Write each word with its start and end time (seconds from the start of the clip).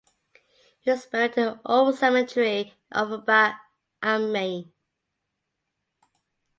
He 0.79 0.89
is 0.89 1.05
buried 1.05 1.37
in 1.37 1.43
the 1.45 1.61
old 1.63 1.93
cemetery 1.95 2.59
in 2.61 2.71
Offenbach 2.91 3.57
am 4.01 4.31
Main. 4.31 4.73